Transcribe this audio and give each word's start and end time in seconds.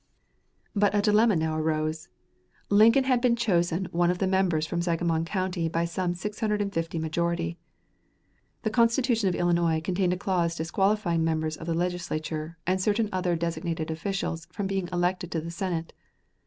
But 0.75 0.95
a 0.95 1.01
dilemma 1.03 1.35
now 1.35 1.55
arose. 1.59 2.07
Lincoln 2.71 3.03
had 3.03 3.21
been 3.21 3.35
chosen 3.35 3.85
one 3.91 4.09
of 4.09 4.17
the 4.17 4.25
members 4.25 4.65
from 4.65 4.81
Sangamon 4.81 5.25
County 5.25 5.69
by 5.69 5.85
some 5.85 6.15
650 6.15 6.97
majority. 6.97 7.59
The 8.63 8.71
Constitution 8.71 9.29
of 9.29 9.35
Illinois 9.35 9.79
contained 9.79 10.13
a 10.13 10.17
clause 10.17 10.55
disqualifying 10.55 11.23
members 11.23 11.55
of 11.55 11.67
the 11.67 11.75
Legislature 11.75 12.57
and 12.65 12.81
certain 12.81 13.09
other 13.11 13.35
designated 13.35 13.91
officials 13.91 14.47
from 14.51 14.65
being 14.65 14.89
elected 14.91 15.29
to 15.33 15.39
the 15.39 15.51
Senate. 15.51 15.93